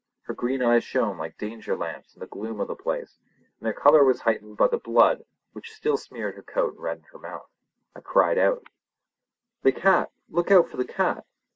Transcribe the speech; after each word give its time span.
Her 0.23 0.33
green 0.33 0.63
eyes 0.63 0.83
shone 0.83 1.19
like 1.19 1.37
danger 1.37 1.75
lamps 1.75 2.15
in 2.15 2.21
the 2.21 2.25
gloom 2.25 2.59
of 2.59 2.67
the 2.67 2.75
place, 2.75 3.19
and 3.59 3.67
their 3.67 3.71
colour 3.71 4.03
was 4.03 4.21
heightened 4.21 4.57
by 4.57 4.65
the 4.67 4.79
blood 4.79 5.25
which 5.53 5.71
still 5.71 5.95
smeared 5.95 6.33
her 6.33 6.41
coat 6.41 6.73
and 6.73 6.81
reddened 6.81 7.05
her 7.11 7.19
mouth. 7.19 7.51
I 7.95 7.99
cried 7.99 8.39
out: 8.39 8.63
"The 9.61 9.73
cat! 9.73 10.09
look 10.27 10.49
out 10.49 10.69
for 10.69 10.77
the 10.77 10.85
cat!" 10.85 11.23